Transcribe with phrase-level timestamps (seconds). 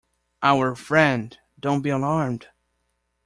[0.41, 2.47] Our friend— don't be alarmed!